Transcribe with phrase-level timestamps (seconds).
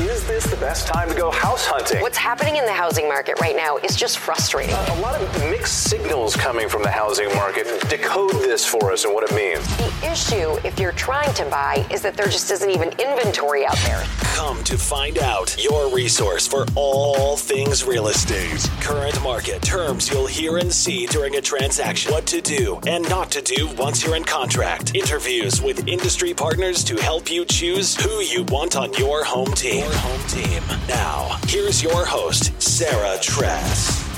[0.00, 2.00] Is this the best time to go house hunting?
[2.00, 4.74] What's happening in the housing market right now is just frustrating.
[4.74, 7.66] A lot of mixed signals coming from the housing market.
[7.90, 9.62] Decode this for us and what it means.
[9.76, 13.76] The issue, if you're trying to buy, is that there just isn't even inventory out
[13.84, 14.02] there.
[14.22, 18.70] Come to find out your resource for all things real estate.
[18.80, 22.10] Current market terms you'll hear and see during a transaction.
[22.10, 24.94] What to do and not to do once you're in contract.
[24.94, 29.89] Interviews with industry partners to help you choose who you want on your home team.
[29.94, 30.62] Home team.
[30.88, 34.09] Now, here's your host, Sarah Thress.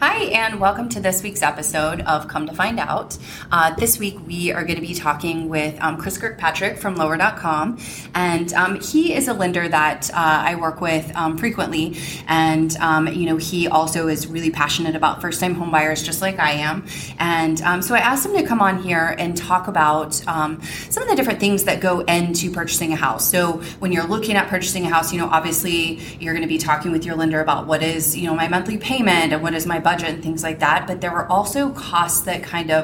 [0.00, 3.18] Hi, and welcome to this week's episode of Come to Find Out.
[3.50, 7.80] Uh, this week, we are going to be talking with um, Chris Kirkpatrick from Lower.com.
[8.14, 11.96] And um, he is a lender that uh, I work with um, frequently.
[12.28, 16.38] And, um, you know, he also is really passionate about first time homebuyers, just like
[16.38, 16.86] I am.
[17.18, 21.02] And um, so I asked him to come on here and talk about um, some
[21.02, 23.28] of the different things that go into purchasing a house.
[23.28, 26.58] So when you're looking at purchasing a house, you know, obviously you're going to be
[26.58, 29.66] talking with your lender about what is, you know, my monthly payment and what is
[29.66, 30.86] my budget and things like that.
[30.88, 32.82] But there were also costs that kind of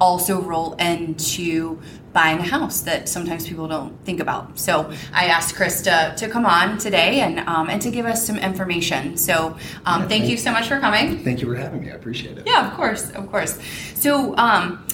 [0.00, 1.78] also roll into
[2.12, 4.58] buying a house that sometimes people don't think about.
[4.58, 4.74] So
[5.14, 8.38] I asked Chris to, to come on today and um, and to give us some
[8.50, 9.16] information.
[9.16, 9.34] So
[9.86, 11.06] um, Yeah, thank you so much for coming.
[11.28, 11.90] Thank you for having me.
[11.90, 12.44] I appreciate it.
[12.46, 13.52] Yeah, of course, of course.
[13.94, 14.84] So, um,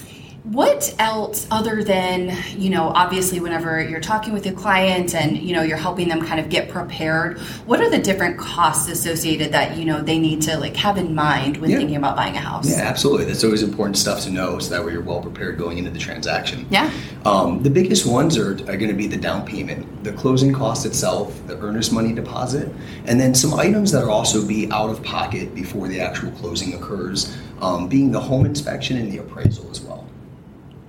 [0.43, 5.53] what else other than you know, obviously, whenever you're talking with a client and you
[5.53, 9.77] know you're helping them kind of get prepared, what are the different costs associated that
[9.77, 11.77] you know they need to like have in mind when Yeah.
[11.77, 12.69] thinking about buying a house?
[12.69, 13.25] Yeah, absolutely.
[13.25, 15.99] That's always important stuff to know so that way you're well prepared going into the
[15.99, 16.65] transaction.
[16.69, 16.89] Yeah.
[17.25, 20.85] Um, the biggest ones are, are going to be the down payment, the closing cost
[20.85, 22.71] itself, the earnest money deposit,
[23.05, 26.73] and then some items that are also be out of pocket before the actual closing
[26.75, 30.08] occurs, um, being the home inspection and the appraisal as well.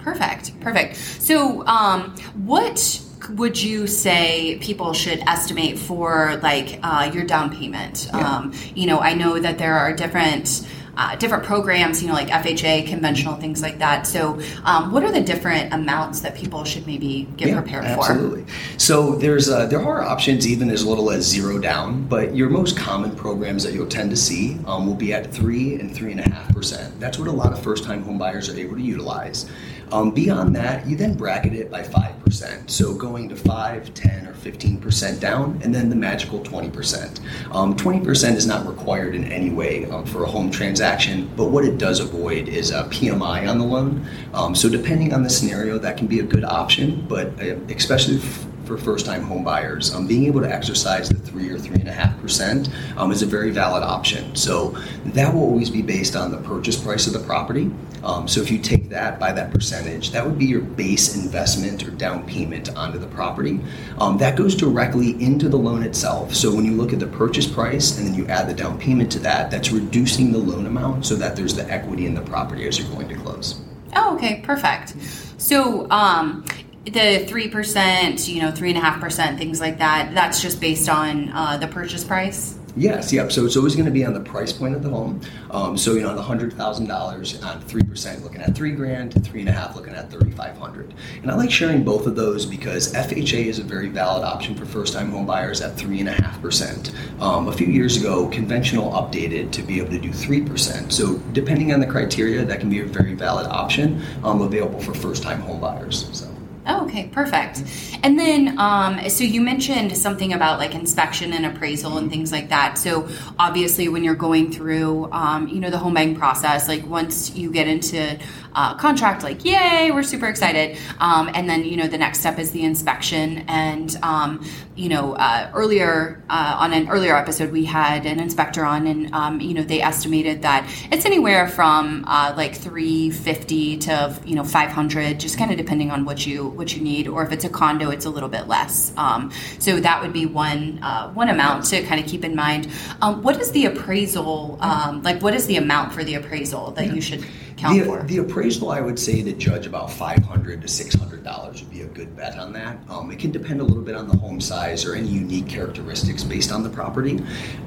[0.03, 0.97] Perfect, perfect.
[0.97, 8.09] So, um, what would you say people should estimate for like uh, your down payment?
[8.13, 8.19] Yeah.
[8.19, 10.67] Um, you know, I know that there are different.
[10.97, 14.07] Uh, different programs, you know, like FHA, conventional things like that.
[14.07, 18.45] So, um, what are the different amounts that people should maybe get Yeah, prepared absolutely.
[18.77, 22.77] So there's uh, there are options even as little as zero down, but your most
[22.77, 26.21] common programs that you'll tend to see um, will be at three and three and
[26.21, 26.99] a half percent.
[27.01, 29.49] That's what a lot of first time home buyers are able to utilize.
[29.93, 32.71] Um, beyond that, you then bracket it by five percent.
[32.71, 37.21] So going to five, 10, or fifteen percent down, and then the magical twenty percent.
[37.51, 41.47] Um, Twenty percent is not required in any way um, for a home transaction, but
[41.51, 44.07] what it does avoid is a PMI on the loan.
[44.33, 48.19] Um, so depending on the scenario, that can be a good option, but uh, especially
[48.19, 51.89] f- for first-time home buyers, um, being able to exercise the three or three and
[51.89, 54.37] a half percent um, is a very valid option.
[54.37, 54.77] So
[55.07, 57.69] that will always be based on the purchase price of the property.
[58.05, 61.83] Um, so if you take that by that percentage, that would be your base investment
[61.83, 63.59] or down payment onto the property.
[63.99, 66.33] Um, that goes directly into the loan itself.
[66.33, 69.11] So when you look at the purchase price and then you add the down payment
[69.13, 72.69] to that, that's reducing the loan amount so that there's the equity in the property
[72.69, 73.61] as you're going to close.
[73.97, 74.95] Oh, okay, perfect.
[75.39, 76.45] So, um,
[76.93, 80.13] the three percent, you know, three and a half percent, things like that.
[80.15, 82.57] That's just based on uh, the purchase price.
[82.77, 83.33] Yes, yep.
[83.33, 85.21] So it's always going to be on the price point of the home.
[85.51, 89.25] Um, so you know, the hundred thousand dollars on three percent, looking at three grand,
[89.25, 90.95] three and a half, looking at thirty five hundred.
[91.23, 94.65] And I like sharing both of those because FHA is a very valid option for
[94.65, 96.93] first time home buyers at three and a half percent.
[97.21, 100.93] Um, a few years ago, conventional updated to be able to do three percent.
[100.93, 104.95] So depending on the criteria, that can be a very valid option um, available for
[104.95, 106.09] first time home buyers.
[106.13, 106.29] So.
[106.67, 107.65] Oh, okay, perfect.
[108.03, 112.51] And then, um, so you mentioned something about like inspection and appraisal and things like
[112.51, 112.77] that.
[112.77, 117.35] So obviously, when you're going through, um, you know, the home buying process, like once
[117.35, 118.19] you get into
[118.55, 120.77] contract, like yay, we're super excited.
[120.99, 123.39] Um, and then, you know, the next step is the inspection.
[123.49, 124.45] And um,
[124.81, 129.13] you know, uh, earlier uh, on an earlier episode, we had an inspector on, and
[129.15, 134.45] um, you know, they estimated that it's anywhere from uh, like 350 to you know
[134.45, 137.49] 500, just kind of depending on what you what you need, or if it's a
[137.49, 138.93] condo, it's a little bit less.
[138.97, 142.69] Um, so that would be one uh, one amount to kind of keep in mind.
[143.01, 145.23] Um, what is the appraisal um, like?
[145.23, 147.25] What is the amount for the appraisal that you should
[147.61, 148.03] count the, for?
[148.05, 151.71] the appraisal, I would say to judge about five hundred to six hundred dollars would
[151.71, 152.79] be a good bet on that.
[152.89, 156.25] Um, it can depend a little bit on the home size or any unique characteristics
[156.25, 157.23] based on the property,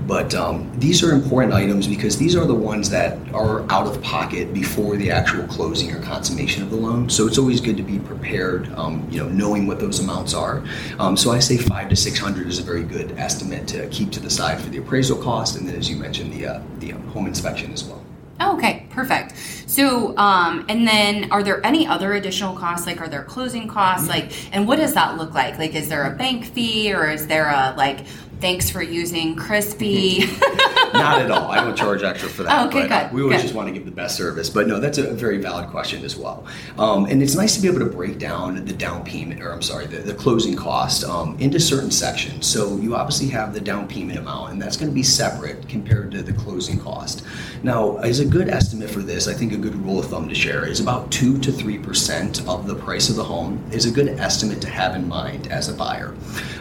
[0.07, 4.01] but um, these are important items because these are the ones that are out of
[4.01, 7.09] pocket before the actual closing or consummation of the loan.
[7.09, 10.63] So it's always good to be prepared, um, you know, knowing what those amounts are.
[10.99, 14.11] Um, so I say five to six hundred is a very good estimate to keep
[14.13, 16.91] to the side for the appraisal cost, and then as you mentioned, the uh, the
[17.13, 18.02] home inspection as well.
[18.43, 19.35] Okay, perfect.
[19.67, 22.85] So, um, and then are there any other additional costs?
[22.85, 24.07] Like, are there closing costs?
[24.07, 25.57] Like, and what does that look like?
[25.57, 28.05] Like, is there a bank fee or is there a like
[28.43, 30.25] thanks for using Crispy.
[30.93, 31.51] Not at all.
[31.51, 32.63] I don't charge extra for that.
[32.63, 33.43] Oh, okay, good, we always good.
[33.43, 34.49] just want to give the best service.
[34.49, 36.45] But no, that's a very valid question as well.
[36.77, 39.61] Um, and it's nice to be able to break down the down payment, or I'm
[39.61, 42.45] sorry, the, the closing cost um, into certain sections.
[42.45, 46.11] So you obviously have the down payment amount, and that's going to be separate compared
[46.11, 47.23] to the closing cost.
[47.63, 50.35] Now, as a good estimate for this, I think a good rule of thumb to
[50.35, 53.91] share is about two to three percent of the price of the home is a
[53.91, 56.13] good estimate to have in mind as a buyer.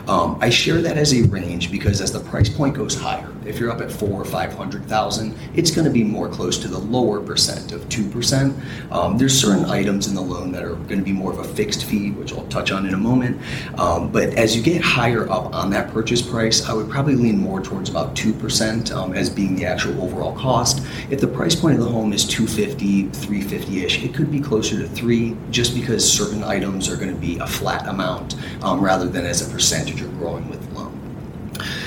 [0.08, 3.58] Um, I share that as a range because as the price point goes higher, if
[3.58, 6.68] you're up at four or five hundred thousand, it's going to be more close to
[6.68, 8.56] the lower percent of two percent.
[8.90, 11.44] Um, there's certain items in the loan that are going to be more of a
[11.44, 13.40] fixed fee, which I'll touch on in a moment.
[13.78, 17.38] Um, but as you get higher up on that purchase price, I would probably lean
[17.38, 20.82] more towards about two percent um, as being the actual overall cost.
[21.10, 24.88] If the price point of the home is 250, 350-ish, it could be closer to
[24.88, 29.26] three, just because certain items are going to be a flat amount um, rather than
[29.26, 30.71] as a percentage or growing with.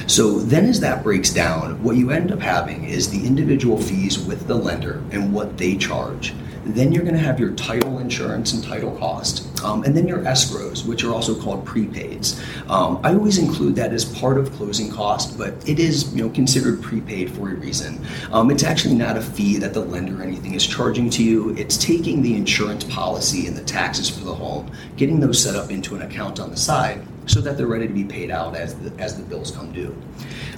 [0.08, 4.20] So then, as that breaks down, what you end up having is the individual fees
[4.20, 6.34] with the lender and what they charge.
[6.64, 10.20] Then you're going to have your title insurance and title cost, um, and then your
[10.20, 12.40] escrows, which are also called prepaids.
[12.70, 16.30] Um, I always include that as part of closing cost, but it is you know
[16.30, 18.00] considered prepaid for a reason.
[18.32, 21.56] Um, it's actually not a fee that the lender or anything is charging to you.
[21.56, 25.72] It's taking the insurance policy and the taxes for the home, getting those set up
[25.72, 28.76] into an account on the side so that they're ready to be paid out as
[28.76, 29.96] the, as the bills come due.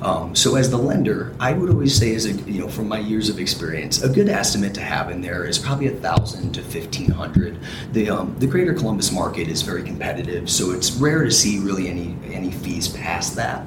[0.01, 2.99] Um, so as the lender, I would always say, as a you know, from my
[2.99, 6.61] years of experience, a good estimate to have in there is probably a thousand to
[6.61, 7.57] fifteen hundred.
[7.93, 11.87] The um, the Greater Columbus market is very competitive, so it's rare to see really
[11.87, 13.65] any any fees past that.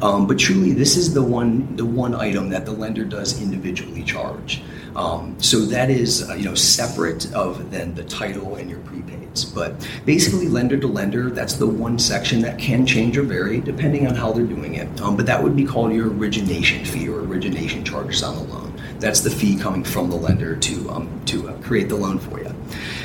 [0.00, 4.04] Um, but truly, this is the one the one item that the lender does individually
[4.04, 4.62] charge.
[4.96, 9.54] Um, so that is uh, you know separate of then the title and your prepaids.
[9.54, 14.06] But basically, lender to lender, that's the one section that can change or vary depending
[14.06, 15.00] on how they're doing it.
[15.00, 18.72] Um, but that would be called your origination fee or origination charges on the loan.
[18.98, 22.40] That's the fee coming from the lender to um, to uh, create the loan for
[22.40, 22.51] you.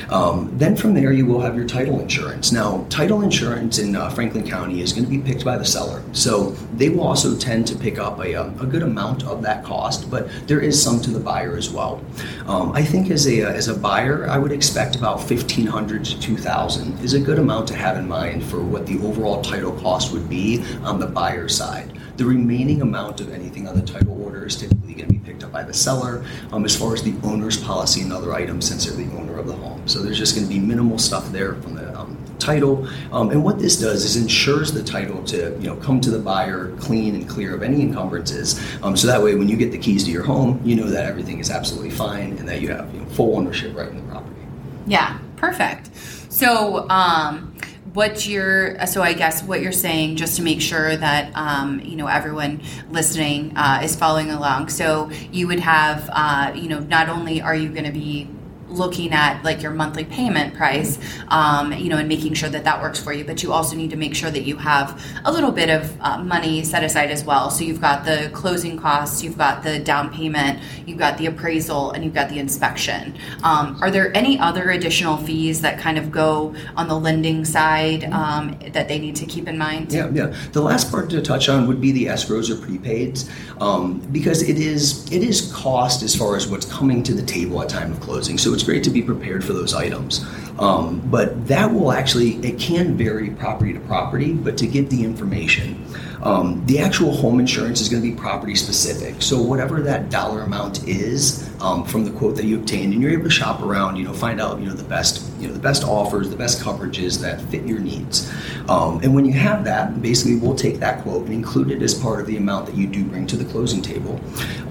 [0.09, 2.51] Um, then from there, you will have your title insurance.
[2.51, 6.01] Now, title insurance in uh, Franklin County is going to be picked by the seller,
[6.13, 9.63] so they will also tend to pick up a, um, a good amount of that
[9.63, 12.01] cost, but there is some to the buyer as well.
[12.47, 16.19] Um, I think as a as a buyer, I would expect about fifteen hundred to
[16.19, 19.73] two thousand is a good amount to have in mind for what the overall title
[19.73, 21.96] cost would be on the buyer side.
[22.17, 25.43] The remaining amount of anything on the title order is typically going to be picked
[25.43, 28.85] up by the seller um, as far as the owner's policy and other items since
[28.85, 29.87] they're the owner of the home.
[29.87, 32.87] So there's just going to be minimal stuff there from the um, title.
[33.11, 36.19] Um, and what this does is ensures the title to you know come to the
[36.19, 38.59] buyer clean and clear of any encumbrances.
[38.81, 41.05] Um, so that way, when you get the keys to your home, you know that
[41.05, 44.11] everything is absolutely fine and that you have you know, full ownership right in the
[44.11, 44.41] property.
[44.87, 45.89] Yeah, perfect.
[46.29, 47.56] So, um,
[47.93, 51.95] what you're so I guess what you're saying, just to make sure that um, you
[51.95, 54.69] know everyone listening uh, is following along.
[54.69, 58.27] So you would have, uh, you know, not only are you going to be
[58.69, 60.99] looking at like your monthly payment price
[61.29, 63.89] um, you know and making sure that that works for you but you also need
[63.89, 67.23] to make sure that you have a little bit of uh, money set aside as
[67.23, 71.25] well so you've got the closing costs you've got the down payment you've got the
[71.25, 75.97] appraisal and you've got the inspection um, are there any other additional fees that kind
[75.97, 80.09] of go on the lending side um, that they need to keep in mind Yeah,
[80.11, 80.35] yeah.
[80.51, 83.29] The last part to touch on would be the escrows or prepaids,
[83.61, 87.61] um, because it is it is cost as far as what's coming to the table
[87.61, 88.37] at time of closing.
[88.37, 90.25] So it's great to be prepared for those items.
[90.57, 95.03] Um, but that will actually it can vary property to property, but to get the
[95.03, 95.85] information.
[96.23, 99.21] Um, the actual home insurance is going to be property specific.
[99.21, 103.11] So whatever that dollar amount is um, from the quote that you obtained, and you're
[103.11, 105.59] able to shop around, you know, find out, you know, the best, you know, the
[105.59, 108.31] best offers, the best coverages that fit your needs.
[108.69, 111.93] Um, and when you have that, basically, we'll take that quote and include it as
[111.93, 114.19] part of the amount that you do bring to the closing table.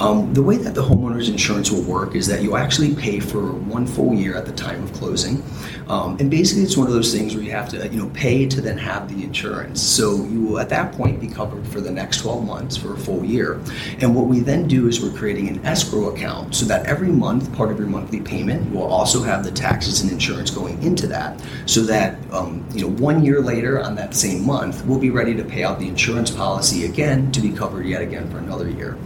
[0.01, 3.53] Um, the way that the homeowner's insurance will work is that you'll actually pay for
[3.53, 5.43] one full year at the time of closing.
[5.89, 8.47] Um, and basically, it's one of those things where you have to, you know, pay
[8.47, 9.81] to then have the insurance.
[9.81, 12.99] So you will, at that point, be covered for the next 12 months for a
[12.99, 13.61] full year.
[14.01, 17.55] And what we then do is we're creating an escrow account so that every month,
[17.55, 21.41] part of your monthly payment will also have the taxes and insurance going into that,
[21.67, 25.35] so that um, you know, one year later on that same month, we'll be ready
[25.35, 28.99] to pay out the insurance policy again to be covered yet again for another year.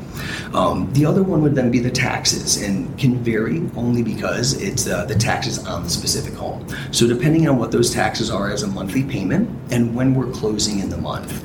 [0.54, 4.86] Um, the other one would then be the taxes, and can vary only because it's
[4.86, 6.66] uh, the taxes on the specific home.
[6.90, 10.80] So depending on what those taxes are as a monthly payment and when we're closing
[10.80, 11.44] in the month,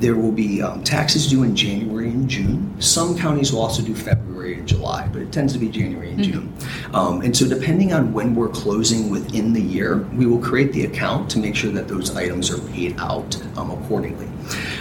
[0.00, 2.80] there will be um, taxes due in January and June.
[2.80, 6.22] Some counties will also do February and July, but it tends to be January and
[6.22, 6.54] June.
[6.94, 10.84] Um, and so, depending on when we're closing within the year, we will create the
[10.84, 14.28] account to make sure that those items are paid out um, accordingly.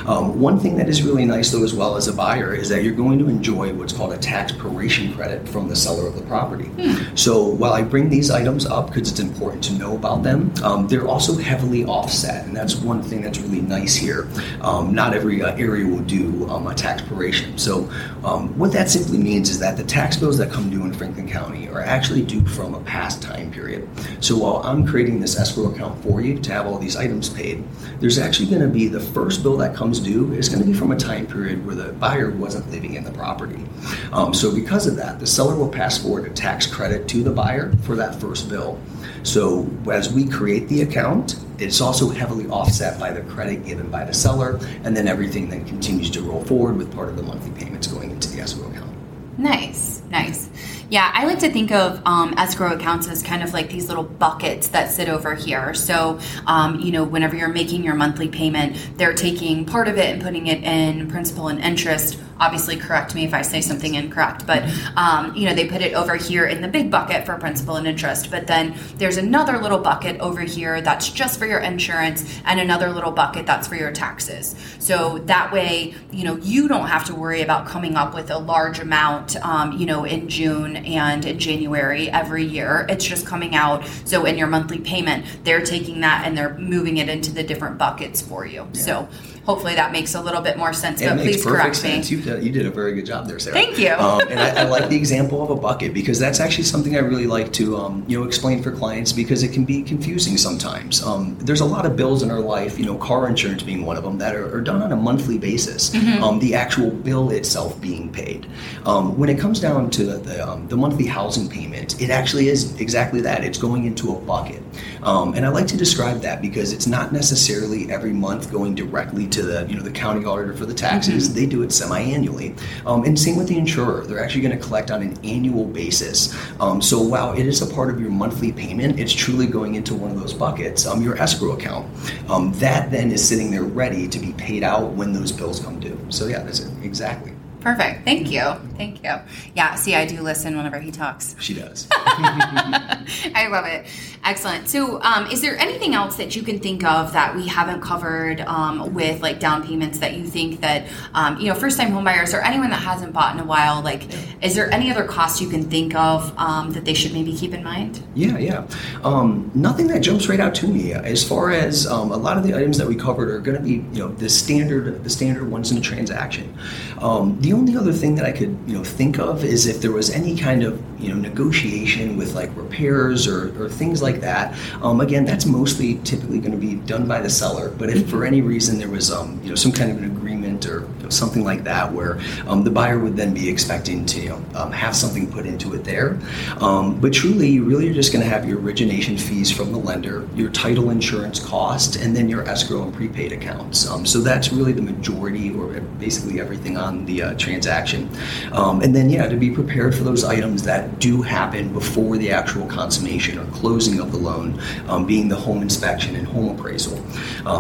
[0.06, 2.84] Um, one thing that is really nice, though, as well as a buyer, is that
[2.84, 6.22] you're going to enjoy what's called a tax proration credit from the seller of the
[6.24, 6.70] property.
[7.16, 10.88] So while I bring these items up because it's important to know about them, um,
[10.88, 14.28] they're also heavily offset, and that's one thing that's really nice here.
[14.62, 17.60] Um, not every uh, area will do um, a tax proration.
[17.60, 17.90] So
[18.24, 21.28] um, what that simply means is that the tax bills that come due in Franklin
[21.28, 23.88] County are actually due from a past time period.
[24.20, 27.64] So while I'm creating this escrow account for you to have all these items paid,
[28.00, 30.74] there's actually going to be the first bill that comes due is going to be
[30.74, 33.64] from a time period where the buyer wasn't living in the property.
[34.12, 37.32] Um, so because of that, the seller will pass forward a tax credit to the
[37.32, 38.80] buyer for that first bill.
[39.24, 44.06] So as we create the account, it's also heavily offset by the credit given by
[44.06, 47.52] the seller, and then everything then continues to roll forward with part of the monthly
[47.60, 48.92] payments going into the escrow account.
[49.38, 50.47] Nice, nice.
[50.89, 54.06] Yeah, I like to think of um, escrow accounts as kind of like these little
[54.06, 55.74] buckets that sit over here.
[55.74, 60.13] So, um, you know, whenever you're making your monthly payment, they're taking part of it
[60.13, 62.17] and putting it in principal and interest.
[62.39, 64.63] Obviously, correct me if I say something incorrect, but
[64.96, 67.88] um, you know, they put it over here in the big bucket for principal and
[67.88, 68.29] interest.
[68.29, 72.91] But then there's another little bucket over here that's just for your insurance, and another
[72.91, 74.56] little bucket that's for your taxes.
[74.77, 78.38] So that way, you know, you don't have to worry about coming up with a
[78.38, 82.86] large amount, um, you know, in June and in January every year.
[82.90, 83.86] It's just coming out.
[84.06, 87.78] So in your monthly payment, they're taking that and they're moving it into the different
[87.78, 88.68] buckets for you.
[88.74, 89.08] So
[89.48, 91.01] hopefully that makes a little bit more sense.
[91.01, 92.12] It but please correct sense.
[92.12, 92.18] me.
[92.18, 93.56] You did, you did a very good job there, Sarah.
[93.56, 93.94] Thank you.
[93.94, 97.00] Um, and I, I like the example of a bucket because that's actually something I
[97.00, 101.01] really like to um, you know explain for clients because it can be confusing sometimes.
[101.01, 103.96] Um, there's a lot of bills in our life, you know, car insurance being one
[103.96, 105.92] of them, that are, are done on a monthly basis.
[105.92, 106.22] Mm-hmm.
[106.22, 108.48] Um, the actual bill itself being paid.
[108.86, 112.50] Um, when it comes down to the the, um, the monthly housing payment, it actually
[112.50, 113.46] is exactly that.
[113.46, 114.62] It's going into a bucket,
[115.04, 119.25] um, and I like to describe that because it's not necessarily every month going directly
[119.27, 121.34] to the you know the county auditor for the taxes.
[121.34, 124.06] They do it semi-annually, um, and same with the insurer.
[124.06, 126.36] They're actually going to collect on an annual basis.
[126.60, 129.94] Um, so while it is a part of your monthly payment, it's truly going into
[129.94, 131.88] one of those buckets, um, your escrow account.
[132.29, 135.79] Um, that then is sitting there ready to be paid out when those bills come
[135.79, 136.00] due.
[136.10, 137.37] So yeah, that's it exactly.
[137.68, 138.06] Perfect.
[138.06, 138.54] Thank you.
[138.78, 139.16] Thank you.
[139.54, 141.36] Yeah, see, I do listen whenever he talks.
[141.38, 141.86] She does.
[141.92, 143.86] I love it.
[144.24, 144.70] Excellent.
[144.70, 148.40] So, um, is there anything else that you can think of that we haven't covered
[148.40, 152.34] um, with like down payments that you think that um, you know first time homebuyers
[152.34, 153.82] or anyone that hasn't bought in a while?
[153.82, 154.04] Like,
[154.42, 157.54] is there any other costs you can think of um, that they should maybe keep
[157.54, 158.02] in mind?
[158.16, 158.66] Yeah, yeah.
[159.04, 160.94] Um, nothing that jumps right out to me.
[160.94, 163.64] As far as um, a lot of the items that we covered are going to
[163.64, 166.58] be, you know, the standard, the standard ones in a transaction.
[167.00, 169.92] Um, the only other thing that I could, you know, think of is if there
[169.92, 174.56] was any kind of, you know, negotiation with like repairs or, or things like that.
[174.82, 177.70] Um, again, that's mostly typically going to be done by the seller.
[177.70, 180.66] But if for any reason there was, um, you know, some kind of an agreement
[180.68, 184.42] or something like that, where um, the buyer would then be expecting to, you know,
[184.56, 186.20] um, have something put into it there.
[186.60, 189.78] Um, but truly, you really are just going to have your origination fees from the
[189.78, 193.88] lender, your title insurance cost, and then your escrow and prepaid accounts.
[193.88, 198.10] Um, so that's really the majority, or basically everything on the uh, transaction.
[198.52, 202.32] Um, and then, yeah, to be prepared for those items that do happen before the
[202.32, 206.98] actual consummation or closing of the loan, um, being the home inspection and home appraisal.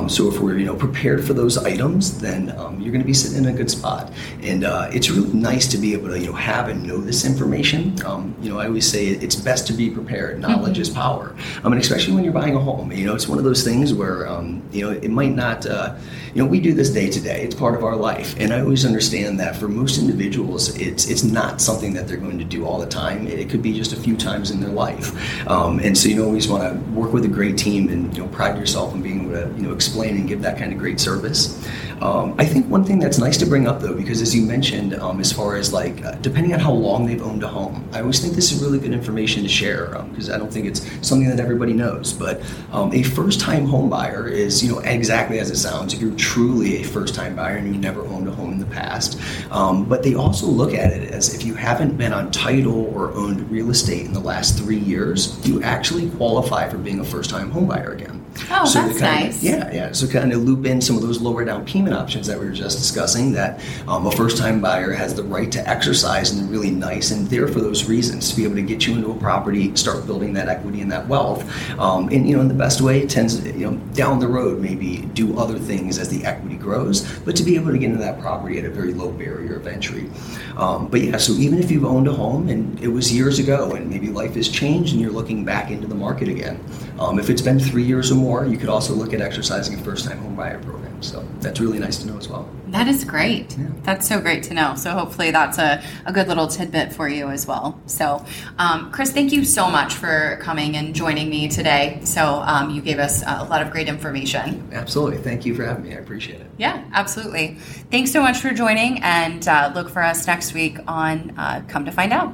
[0.09, 2.47] So if we're you know prepared for those items, then
[2.79, 4.11] you're going to be sitting in a good spot.
[4.41, 7.25] And uh, it's really nice to be able to you know have and know this
[7.25, 7.95] information.
[8.05, 10.39] Um, you know, I always say it's best to be prepared.
[10.39, 11.35] Knowledge is power.
[11.63, 12.91] I mean, especially when you're buying a home.
[12.91, 15.65] You know, it's one of those things where um, you know it might not.
[15.65, 15.95] Uh,
[16.37, 17.41] you know, we do this day to day.
[17.41, 21.23] It's part of our life, and I always understand that for most individuals, it's it's
[21.23, 23.25] not something that they're going to do all the time.
[23.25, 25.07] It could be just a few times in their life,
[25.47, 28.29] um, and so you always want to work with a great team and you know
[28.29, 30.99] pride yourself in being able to you know explain and give that kind of great
[30.99, 31.67] service.
[32.01, 34.93] Um, I think one thing that's nice to bring up though, because as you mentioned,
[34.93, 38.01] um, as far as like uh, depending on how long they've owned a home, I
[38.01, 41.27] always think this is really good information to share because I don't think it's something
[41.29, 42.13] that everybody knows.
[42.13, 45.95] But um, a first-time home buyer is you know exactly as it sounds.
[45.95, 49.17] If you're truly a first-time buyer and you never owned a home in the past,
[49.49, 53.13] um, but they also look at it as if you haven't been on title or
[53.13, 57.49] owned real estate in the last three years, you actually qualify for being a first-time
[57.49, 58.25] home buyer again.
[58.51, 59.37] Oh, so that's kind nice.
[59.37, 59.91] Of, yeah, yeah.
[59.93, 62.51] So kind of loop in some of those lower down payment options that we were
[62.51, 63.31] just discussing.
[63.31, 67.09] That um, a first time buyer has the right to exercise, and they're really nice
[67.09, 70.05] and there for those reasons to be able to get you into a property, start
[70.05, 71.41] building that equity and that wealth.
[71.79, 74.27] Um, and you know, in the best way, it tends to, you know down the
[74.27, 77.87] road maybe do other things as the equity grows, but to be able to get
[77.87, 80.09] into that property at a very low barrier of entry.
[80.55, 83.71] Um, but yeah, so even if you've owned a home and it was years ago,
[83.71, 86.63] and maybe life has changed, and you're looking back into the market again,
[86.99, 89.83] um, if it's been three years or more, you could also look at exercising a
[89.83, 91.01] first-time home buyer program.
[91.01, 92.49] So that's really nice to know as well.
[92.69, 93.55] That is great.
[93.83, 94.73] That's so great to know.
[94.75, 97.79] So hopefully that's a, a good little tidbit for you as well.
[97.85, 98.25] So,
[98.57, 101.99] um, Chris, thank you so much for coming and joining me today.
[102.03, 104.67] So um, you gave us a lot of great information.
[104.73, 105.19] Absolutely.
[105.19, 105.95] Thank you for having me.
[106.07, 106.49] Appreciate it.
[106.57, 107.55] Yeah, absolutely.
[107.91, 111.83] Thanks so much for joining, and uh, look for us next week on uh, Come
[111.83, 112.33] to Find Out.